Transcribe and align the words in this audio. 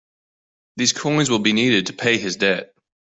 These 0.77 0.93
coins 0.93 1.29
will 1.29 1.37
be 1.37 1.53
needed 1.53 1.85
to 1.85 1.93
pay 1.93 2.17
his 2.17 2.35
debt. 2.35 2.73